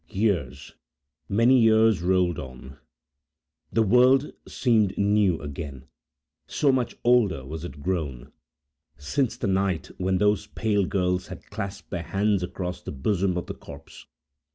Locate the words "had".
11.27-11.51